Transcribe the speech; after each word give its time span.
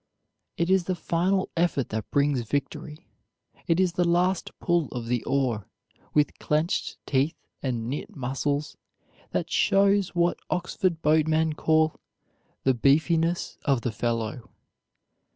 It 0.57 0.71
is 0.71 0.85
the 0.85 0.95
final 0.95 1.51
effort 1.55 1.89
that 1.89 2.09
brings 2.09 2.41
victory. 2.41 3.05
It 3.67 3.79
is 3.79 3.93
the 3.93 4.03
last 4.03 4.49
pull 4.59 4.87
of 4.87 5.05
the 5.05 5.23
oar, 5.25 5.67
with 6.15 6.39
clenched 6.39 6.97
teeth 7.05 7.35
and 7.61 7.87
knit 7.87 8.15
muscles, 8.15 8.77
that 9.29 9.51
shows 9.51 10.15
what 10.15 10.39
Oxford 10.49 11.03
boatmen 11.03 11.53
call 11.53 11.99
"the 12.63 12.73
beefiness 12.73 13.59
of 13.63 13.81
the 13.81 13.91
fellow." 13.91 14.49